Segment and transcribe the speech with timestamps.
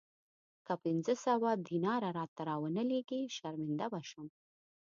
[0.65, 4.27] که پنځه سوه دیناره راته را ونه لېږې شرمنده به شم.